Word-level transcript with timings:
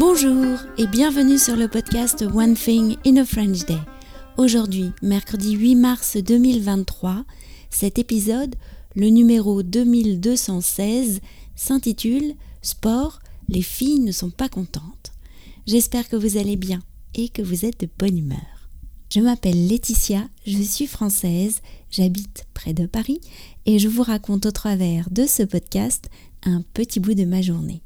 Bonjour 0.00 0.58
et 0.78 0.86
bienvenue 0.86 1.36
sur 1.36 1.56
le 1.56 1.68
podcast 1.68 2.22
One 2.22 2.54
Thing 2.54 2.96
in 3.04 3.18
a 3.18 3.24
French 3.26 3.66
Day. 3.66 3.76
Aujourd'hui, 4.38 4.92
mercredi 5.02 5.52
8 5.52 5.74
mars 5.74 6.16
2023, 6.16 7.26
cet 7.68 7.98
épisode, 7.98 8.56
le 8.96 9.08
numéro 9.08 9.62
2216, 9.62 11.20
s'intitule 11.54 12.32
Sport, 12.62 13.18
les 13.50 13.60
filles 13.60 14.00
ne 14.00 14.10
sont 14.10 14.30
pas 14.30 14.48
contentes. 14.48 15.12
J'espère 15.66 16.08
que 16.08 16.16
vous 16.16 16.38
allez 16.38 16.56
bien 16.56 16.80
et 17.14 17.28
que 17.28 17.42
vous 17.42 17.66
êtes 17.66 17.80
de 17.80 17.88
bonne 17.98 18.16
humeur. 18.16 18.70
Je 19.12 19.20
m'appelle 19.20 19.68
Laetitia, 19.68 20.26
je 20.46 20.62
suis 20.62 20.86
française, 20.86 21.60
j'habite 21.90 22.46
près 22.54 22.72
de 22.72 22.86
Paris 22.86 23.20
et 23.66 23.78
je 23.78 23.88
vous 23.88 24.02
raconte 24.02 24.46
au 24.46 24.50
travers 24.50 25.10
de 25.10 25.26
ce 25.26 25.42
podcast 25.42 26.08
un 26.42 26.62
petit 26.72 27.00
bout 27.00 27.12
de 27.12 27.26
ma 27.26 27.42
journée. 27.42 27.82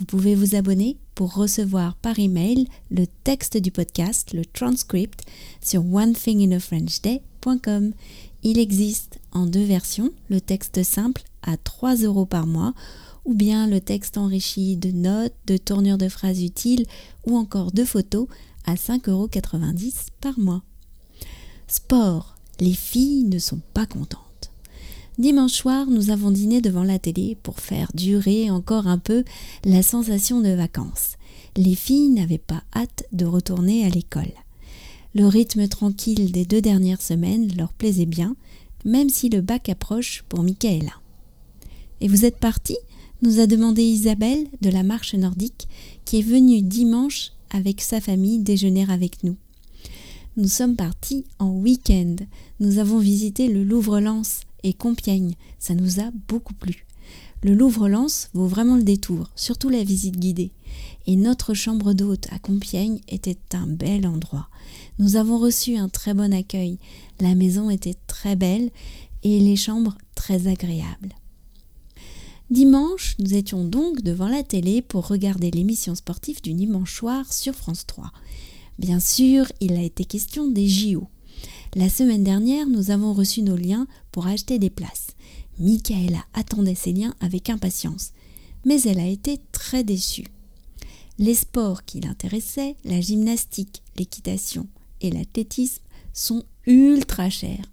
Vous 0.00 0.04
pouvez 0.04 0.34
vous 0.34 0.56
abonner 0.56 0.96
pour 1.18 1.34
recevoir 1.34 1.94
par 1.96 2.18
email 2.20 2.68
le 2.92 3.08
texte 3.24 3.56
du 3.56 3.72
podcast, 3.72 4.32
le 4.34 4.46
transcript, 4.46 5.24
sur 5.60 5.84
onethinginafrenchday.com. 5.84 7.92
Il 8.44 8.60
existe 8.60 9.18
en 9.32 9.46
deux 9.46 9.64
versions, 9.64 10.12
le 10.30 10.40
texte 10.40 10.84
simple 10.84 11.22
à 11.42 11.56
3 11.56 11.96
euros 11.96 12.24
par 12.24 12.46
mois 12.46 12.72
ou 13.24 13.34
bien 13.34 13.66
le 13.66 13.80
texte 13.80 14.16
enrichi 14.16 14.76
de 14.76 14.92
notes, 14.92 15.34
de 15.48 15.56
tournures 15.56 15.98
de 15.98 16.08
phrases 16.08 16.40
utiles 16.40 16.86
ou 17.26 17.36
encore 17.36 17.72
de 17.72 17.82
photos 17.82 18.28
à 18.64 18.76
5,90 18.76 19.10
euros 19.10 19.28
par 20.20 20.38
mois. 20.38 20.62
Sport, 21.66 22.36
les 22.60 22.74
filles 22.74 23.24
ne 23.24 23.40
sont 23.40 23.60
pas 23.74 23.86
contentes. 23.86 24.27
Dimanche 25.18 25.52
soir, 25.54 25.86
nous 25.90 26.10
avons 26.10 26.30
dîné 26.30 26.60
devant 26.60 26.84
la 26.84 27.00
télé 27.00 27.36
pour 27.42 27.58
faire 27.58 27.90
durer 27.92 28.52
encore 28.52 28.86
un 28.86 28.98
peu 28.98 29.24
la 29.64 29.82
sensation 29.82 30.40
de 30.40 30.50
vacances. 30.50 31.16
Les 31.56 31.74
filles 31.74 32.10
n'avaient 32.10 32.38
pas 32.38 32.62
hâte 32.72 33.02
de 33.10 33.24
retourner 33.24 33.84
à 33.84 33.88
l'école. 33.88 34.30
Le 35.16 35.26
rythme 35.26 35.66
tranquille 35.66 36.30
des 36.30 36.44
deux 36.44 36.60
dernières 36.60 37.02
semaines 37.02 37.50
leur 37.56 37.72
plaisait 37.72 38.06
bien, 38.06 38.36
même 38.84 39.08
si 39.08 39.28
le 39.28 39.40
bac 39.40 39.68
approche 39.68 40.22
pour 40.28 40.44
Michaela. 40.44 40.92
Et 42.00 42.06
vous 42.06 42.24
êtes 42.24 42.38
parti 42.38 42.76
nous 43.20 43.40
a 43.40 43.48
demandé 43.48 43.82
Isabelle 43.82 44.46
de 44.60 44.70
la 44.70 44.84
marche 44.84 45.14
nordique, 45.14 45.66
qui 46.04 46.20
est 46.20 46.22
venue 46.22 46.62
dimanche 46.62 47.32
avec 47.50 47.80
sa 47.80 48.00
famille 48.00 48.38
déjeuner 48.38 48.86
avec 48.88 49.24
nous. 49.24 49.34
Nous 50.36 50.46
sommes 50.46 50.76
partis 50.76 51.24
en 51.40 51.50
week-end. 51.50 52.14
Nous 52.60 52.78
avons 52.78 53.00
visité 53.00 53.48
le 53.48 53.64
Louvre-Lens, 53.64 54.42
et 54.62 54.72
Compiègne. 54.72 55.34
Ça 55.58 55.74
nous 55.74 56.00
a 56.00 56.10
beaucoup 56.28 56.54
plu. 56.54 56.86
Le 57.42 57.54
Louvre-Lens 57.54 58.30
vaut 58.34 58.48
vraiment 58.48 58.76
le 58.76 58.82
détour, 58.82 59.30
surtout 59.36 59.68
la 59.68 59.84
visite 59.84 60.18
guidée. 60.18 60.50
Et 61.06 61.16
notre 61.16 61.54
chambre 61.54 61.92
d'hôte 61.92 62.26
à 62.32 62.38
Compiègne 62.38 63.00
était 63.08 63.38
un 63.52 63.66
bel 63.66 64.06
endroit. 64.06 64.48
Nous 64.98 65.16
avons 65.16 65.38
reçu 65.38 65.76
un 65.76 65.88
très 65.88 66.14
bon 66.14 66.34
accueil. 66.34 66.78
La 67.20 67.34
maison 67.34 67.70
était 67.70 67.96
très 68.08 68.34
belle 68.34 68.70
et 69.22 69.38
les 69.40 69.56
chambres 69.56 69.96
très 70.14 70.48
agréables. 70.48 71.14
Dimanche, 72.50 73.14
nous 73.18 73.34
étions 73.34 73.64
donc 73.64 74.02
devant 74.02 74.28
la 74.28 74.42
télé 74.42 74.82
pour 74.82 75.06
regarder 75.06 75.50
l'émission 75.50 75.94
sportive 75.94 76.42
du 76.42 76.54
dimanche 76.54 76.94
soir 76.94 77.32
sur 77.32 77.54
France 77.54 77.86
3. 77.86 78.10
Bien 78.78 79.00
sûr, 79.00 79.46
il 79.60 79.74
a 79.74 79.82
été 79.82 80.04
question 80.04 80.48
des 80.48 80.66
JO. 80.66 81.08
La 81.74 81.90
semaine 81.90 82.24
dernière, 82.24 82.66
nous 82.66 82.90
avons 82.90 83.12
reçu 83.12 83.42
nos 83.42 83.56
liens 83.56 83.86
pour 84.10 84.26
acheter 84.26 84.58
des 84.58 84.70
places. 84.70 85.08
Michaela 85.58 86.24
attendait 86.32 86.74
ces 86.74 86.92
liens 86.92 87.14
avec 87.20 87.50
impatience, 87.50 88.12
mais 88.64 88.80
elle 88.82 88.98
a 88.98 89.06
été 89.06 89.38
très 89.52 89.84
déçue. 89.84 90.26
Les 91.18 91.34
sports 91.34 91.84
qui 91.84 92.00
l'intéressaient, 92.00 92.76
la 92.84 93.00
gymnastique, 93.00 93.82
l'équitation 93.98 94.66
et 95.02 95.10
l'athlétisme, 95.10 95.82
sont 96.14 96.42
ultra 96.66 97.28
chers. 97.28 97.66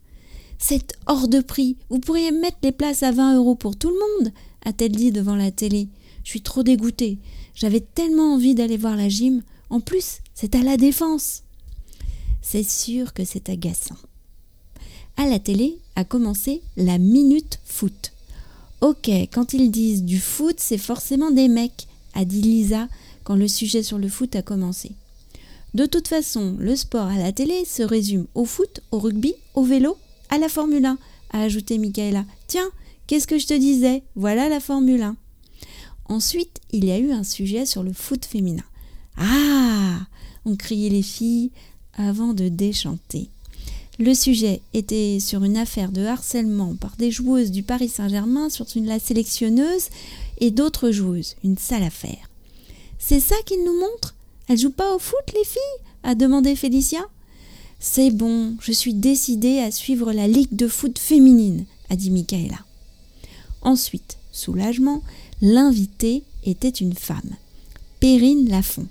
C'est 0.58 0.94
hors 1.06 1.28
de 1.28 1.40
prix. 1.40 1.78
Vous 1.90 2.00
pourriez 2.00 2.32
mettre 2.32 2.58
les 2.64 2.72
places 2.72 3.04
à 3.04 3.12
20 3.12 3.38
euros 3.38 3.56
pour 3.56 3.78
tout 3.78 3.90
le 3.90 4.24
monde, 4.24 4.34
a-t-elle 4.66 4.92
dit 4.92 5.12
devant 5.12 5.36
la 5.36 5.52
télé. 5.52 5.88
Je 6.24 6.32
suis 6.32 6.42
trop 6.42 6.64
dégoûtée. 6.64 7.20
J'avais 7.54 7.82
tellement 7.82 8.34
envie 8.34 8.56
d'aller 8.56 8.78
voir 8.78 8.98
la 8.98 9.08
gym. 9.08 9.42
En 9.70 9.80
plus, 9.80 10.18
c'est 10.34 10.56
à 10.56 10.64
la 10.64 10.76
défense 10.76 11.44
c'est 12.46 12.64
sûr 12.64 13.14
que 13.14 13.26
c'est 13.26 13.50
agaçant. 13.50 13.98
À 15.18 15.26
la 15.26 15.40
télé 15.40 15.80
a 15.96 16.04
commencé 16.04 16.62
la 16.78 17.00
minute 17.00 17.60
foot. 17.66 18.14
Ok, 18.82 19.10
quand 19.34 19.54
ils 19.54 19.72
disent 19.72 20.04
du 20.04 20.20
foot, 20.20 20.58
c'est 20.60 20.78
forcément 20.78 21.32
des 21.32 21.48
mecs, 21.48 21.88
a 22.14 22.24
dit 22.24 22.42
Lisa 22.42 22.88
quand 23.24 23.36
le 23.36 23.48
sujet 23.48 23.82
sur 23.82 23.98
le 23.98 24.10
foot 24.10 24.36
a 24.36 24.44
commencé. 24.44 24.92
De 25.74 25.88
toute 25.88 26.08
façon, 26.08 26.56
le 26.60 26.76
sport 26.76 27.08
à 27.08 27.18
la 27.18 27.32
télé 27.32 27.66
se 27.66 27.82
résume 27.82 28.28
au 28.36 28.46
foot, 28.46 28.82
au 28.92 29.00
rugby, 29.00 29.34
au 29.56 29.64
vélo, 29.64 29.98
à 30.30 30.38
la 30.38 30.48
Formule 30.48 30.86
1, 30.86 31.00
a 31.32 31.42
ajouté 31.42 31.80
Michaela. 31.80 32.26
Tiens, 32.46 32.70
qu'est-ce 33.08 33.28
que 33.28 33.40
je 33.40 33.48
te 33.48 33.56
disais? 33.56 34.04
Voilà 34.16 34.50
la 34.50 34.60
Formule 34.60 35.02
1. 35.02 35.16
Ensuite, 36.10 36.62
il 36.72 36.86
y 36.86 36.92
a 36.92 37.00
eu 37.00 37.12
un 37.12 37.24
sujet 37.24 37.66
sur 37.66 37.82
le 37.82 37.92
foot 37.92 38.24
féminin. 38.24 38.64
Ah 39.18 40.06
ont 40.46 40.56
crié 40.56 40.90
les 40.90 41.02
filles, 41.02 41.52
avant 41.96 42.34
de 42.34 42.50
déchanter. 42.50 43.30
Le 43.98 44.14
sujet 44.14 44.62
était 44.74 45.20
sur 45.22 45.44
une 45.44 45.56
affaire 45.56 45.92
de 45.92 46.06
harcèlement 46.06 46.76
par 46.76 46.98
des 46.98 47.12
joueuses 47.12 47.52
du 47.52 47.64
Paris 47.64 47.88
Saint-Germain 47.88 48.50
sur 48.50 48.66
une, 48.76 48.88
la 48.88 49.00
sélectionneuse 49.00 49.88
et 50.40 50.52
d'autres 50.52 50.92
joueuses, 50.92 51.36
une 51.46 51.58
sale 51.58 51.84
affaire. 51.84 52.30
C'est 53.00 53.22
ça 53.22 53.36
qu'il 53.46 53.64
nous 53.64 53.80
montre 53.80 54.16
Elles 54.48 54.58
jouent 54.58 54.70
pas 54.70 54.94
au 54.94 55.00
foot, 55.00 55.24
les 55.34 55.46
filles? 55.46 55.62
A 56.04 56.14
demandé 56.14 56.56
Félicia. 56.56 57.00
C'est 57.80 58.12
bon, 58.12 58.56
je 58.62 58.72
suis 58.72 58.94
décidée 58.94 59.60
à 59.60 59.72
suivre 59.72 60.12
la 60.12 60.28
ligue 60.28 60.56
de 60.56 60.68
foot 60.68 61.00
féminine, 61.00 61.66
a 61.90 61.96
dit 61.96 62.12
Michaela. 62.12 62.60
Ensuite, 63.62 64.18
soulagement, 64.32 65.02
l'invitée 65.42 66.24
était 66.46 66.70
une 66.70 66.94
femme, 66.94 67.36
Perrine 68.00 68.50
Lafont, 68.50 68.88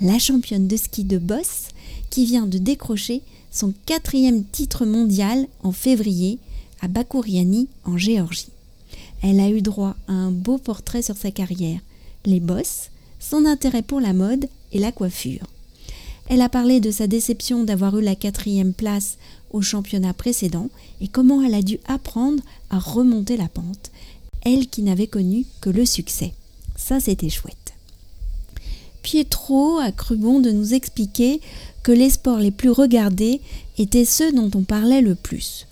la 0.00 0.18
championne 0.18 0.66
de 0.66 0.76
ski 0.76 1.04
de 1.04 1.18
boss 1.18 1.68
qui 2.10 2.26
vient 2.26 2.46
de 2.46 2.58
décrocher 2.58 3.22
son 3.50 3.72
quatrième 3.86 4.44
titre 4.44 4.84
mondial 4.84 5.46
en 5.62 5.72
février 5.72 6.38
à 6.80 6.88
Bakouriani 6.88 7.68
en 7.84 7.96
Géorgie. 7.96 8.48
Elle 9.22 9.40
a 9.40 9.48
eu 9.48 9.62
droit 9.62 9.96
à 10.08 10.12
un 10.12 10.30
beau 10.30 10.58
portrait 10.58 11.02
sur 11.02 11.16
sa 11.16 11.30
carrière, 11.30 11.80
les 12.26 12.40
bosses, 12.40 12.90
son 13.20 13.46
intérêt 13.46 13.82
pour 13.82 14.00
la 14.00 14.12
mode 14.12 14.48
et 14.72 14.78
la 14.78 14.92
coiffure. 14.92 15.46
Elle 16.28 16.40
a 16.40 16.48
parlé 16.48 16.80
de 16.80 16.90
sa 16.90 17.06
déception 17.06 17.64
d'avoir 17.64 17.98
eu 17.98 18.02
la 18.02 18.14
quatrième 18.14 18.72
place 18.72 19.18
au 19.50 19.62
championnat 19.62 20.14
précédent 20.14 20.68
et 21.00 21.08
comment 21.08 21.42
elle 21.42 21.54
a 21.54 21.62
dû 21.62 21.78
apprendre 21.86 22.42
à 22.70 22.78
remonter 22.78 23.36
la 23.36 23.48
pente, 23.48 23.92
elle 24.44 24.68
qui 24.68 24.82
n'avait 24.82 25.06
connu 25.06 25.46
que 25.60 25.70
le 25.70 25.86
succès. 25.86 26.32
Ça, 26.76 26.98
c'était 26.98 27.30
chouette. 27.30 27.73
Pietro 29.04 29.78
a 29.80 29.92
cru 29.92 30.16
bon 30.16 30.40
de 30.40 30.50
nous 30.50 30.72
expliquer 30.72 31.42
que 31.82 31.92
les 31.92 32.08
sports 32.08 32.38
les 32.38 32.50
plus 32.50 32.70
regardés 32.70 33.42
étaient 33.76 34.06
ceux 34.06 34.32
dont 34.32 34.50
on 34.54 34.64
parlait 34.64 35.02
le 35.02 35.14
plus. 35.14 35.66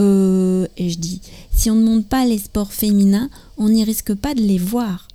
Euh, 0.00 0.66
et 0.76 0.90
je 0.90 0.98
dis, 0.98 1.20
si 1.54 1.70
on 1.70 1.76
ne 1.76 1.84
monte 1.84 2.08
pas 2.08 2.26
les 2.26 2.38
sports 2.38 2.72
féminins, 2.72 3.30
on 3.56 3.68
n'y 3.68 3.84
risque 3.84 4.14
pas 4.14 4.34
de 4.34 4.42
les 4.42 4.58
voir. 4.58 5.06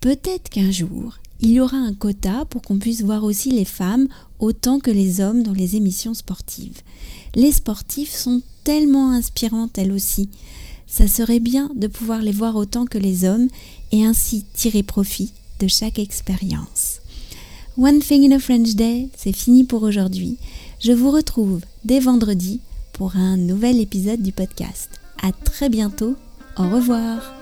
Peut-être 0.00 0.48
qu'un 0.50 0.70
jour, 0.70 1.18
il 1.40 1.50
y 1.50 1.60
aura 1.60 1.76
un 1.76 1.94
quota 1.94 2.44
pour 2.48 2.62
qu'on 2.62 2.78
puisse 2.78 3.02
voir 3.02 3.24
aussi 3.24 3.50
les 3.50 3.64
femmes 3.64 4.06
autant 4.38 4.78
que 4.78 4.92
les 4.92 5.20
hommes 5.20 5.42
dans 5.42 5.52
les 5.52 5.74
émissions 5.74 6.14
sportives. 6.14 6.82
Les 7.34 7.50
sportifs 7.50 8.14
sont 8.14 8.40
tellement 8.62 9.10
inspirantes 9.10 9.76
elles 9.78 9.92
aussi. 9.92 10.28
Ça 10.86 11.08
serait 11.08 11.40
bien 11.40 11.70
de 11.74 11.88
pouvoir 11.88 12.22
les 12.22 12.32
voir 12.32 12.54
autant 12.54 12.84
que 12.84 12.98
les 12.98 13.24
hommes 13.24 13.48
et 13.90 14.04
ainsi 14.04 14.44
tirer 14.54 14.84
profit 14.84 15.32
de 15.58 15.68
chaque 15.68 15.98
expérience. 15.98 17.00
One 17.76 18.00
Thing 18.00 18.30
in 18.30 18.36
a 18.36 18.40
French 18.40 18.74
Day, 18.74 19.08
c'est 19.16 19.32
fini 19.32 19.64
pour 19.64 19.82
aujourd'hui. 19.82 20.36
Je 20.80 20.92
vous 20.92 21.10
retrouve 21.10 21.60
dès 21.84 22.00
vendredi 22.00 22.60
pour 22.92 23.16
un 23.16 23.36
nouvel 23.36 23.80
épisode 23.80 24.22
du 24.22 24.32
podcast. 24.32 25.00
À 25.22 25.32
très 25.32 25.68
bientôt. 25.68 26.16
Au 26.56 26.68
revoir. 26.68 27.34